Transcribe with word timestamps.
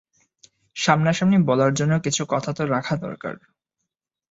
সামনাসামনি 0.75 1.37
বলার 1.45 1.71
জন্য 1.73 1.93
কিছু 1.99 2.21
কথা 2.29 2.51
তো 2.53 2.63
রাখা 2.65 2.95
দরকার। 2.97 3.35